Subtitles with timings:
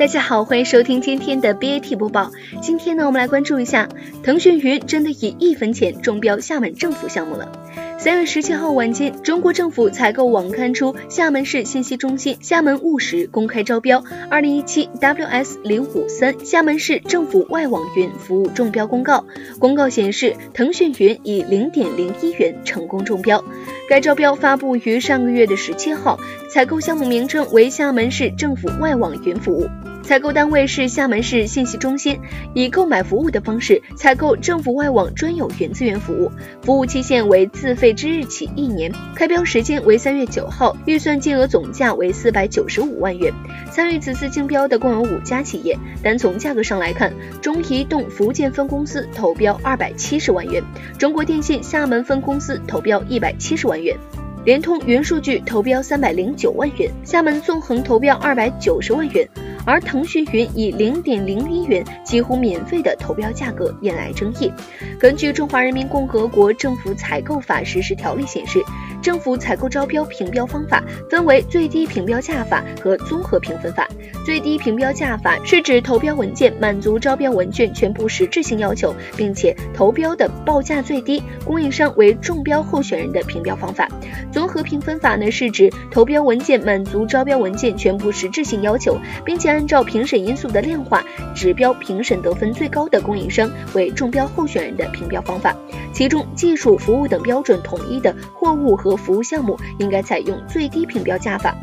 [0.00, 2.30] 大家好，欢迎收听今天的 BAT 播报。
[2.62, 3.86] 今天呢，我们来关注一下，
[4.22, 7.52] 腾讯云真的以一分钱中标厦门政府项目了。
[7.98, 19.26] 三月十七号晚间，中国政府采购网刊出厦门市信息中心厦门务实公开招标二零一七 WS 零五三厦门市政府外网云服务中标公告。
[19.58, 23.44] 公告显示，腾讯云以零点零一元成功中标。
[23.86, 29.68] 该招标发布于上个月的十七号，采购项目名称为厦门市政府外网云服务。
[30.02, 32.18] 采购单位是厦门市信息中心，
[32.52, 36.32] 以购买服务的方式采购政府外网专有云资源服务，
[36.62, 43.32] 服务期限为自费之日起一年，开标时间为三月九号，预算金额总价为四百九十五万元。
[43.70, 50.60] 参与此次竞标的共有五家企业，单从价格上来看，中移动福建分公司投标二百七十万元，
[50.98, 53.96] 中国电信厦门分公司投标一百七十万元。
[54.42, 59.28] 联通云数据投标三百零九万元，厦门纵横投标二百九十万元，
[59.64, 64.52] 而腾讯云以零点零一元几乎免费的投标价格引来争议。
[64.98, 68.60] 根据《中华人民共和国政府采购法实施条例》显示，
[69.02, 73.88] 政府采购招标评标方法分为最低评标价法和综合评分法。
[74.24, 83.88] 最低评标价法是指投标文件满足招标文件全部实质性要求，并且投标的报价最低，供应商为中标候选人的评标方法。
[84.30, 91.02] 综合评分法呢，是指投标文件满足招标文件全部实质性要求，并且按照评审因素的量化
[91.34, 95.56] 指标评审得分最高的供应商为中标候选人的评标方法。
[95.92, 101.54] 其中，技术、服务等标准统一的货物和服务项目应该采用最低评标价法。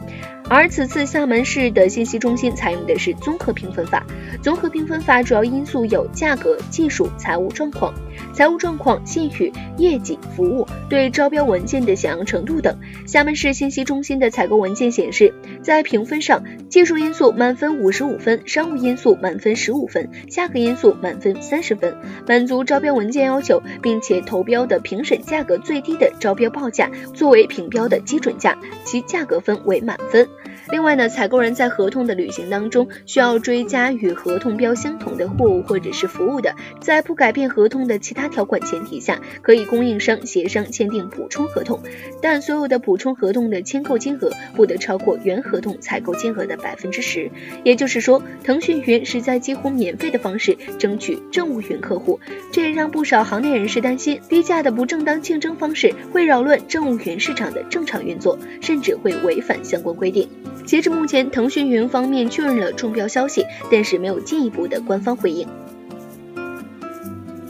[0.49, 4.05] 而此次厦门市的信息中心采用的是综合评分法。
[4.41, 7.93] 综合评分法主要因素有价格、技术、财务状况、
[8.33, 12.77] 财务状况、信誉、业绩、服务、对招标文件的响应程度等。
[13.05, 30.27] 厦门市信息中心的采购文件显示，在评分上，技术因素满分五十五分，商务因素满分十五分，价格因素满分三十分，满足招标文件要求，并且投标的评审价格最低的招标报价作为评标的基准价，其价格分为满分。
[30.71, 41.79] 另外呢，采购人在合同的履行当中需要追加与合同标相同的货物或者是服务的，在不改变合同的其他条款前提下，可以供应商协商签订补充合同，
[42.21, 47.31] 但所有的补充合同的签购金额不得超过原合同采购金额的百分之十。
[47.63, 52.19] 也就是说，腾讯云是在几乎免费的方式争取政务云客户，
[52.51, 60.27] 这也让不少行内人士担心，低价的不正当竞争方式会扰乱政务云市场的正常运作，甚至会违反相关规定。
[60.65, 65.47] 截至目前，腾讯云方面确认了中标消息，但是没有进一步的官方回应。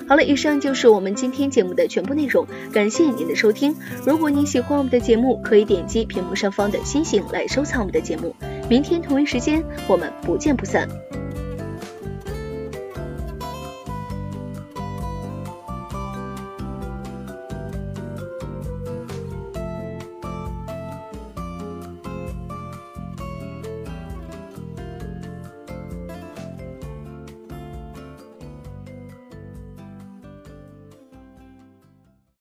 [0.07, 3.75] 好了，以上就是我们今天节目的全部内容，感谢您的收听。
[4.05, 8.33] 如果您喜欢我们的节目，可以点击屏幕上方的星星来收藏我们的节目。
[8.69, 10.87] 明天同一时间，我们不见不散。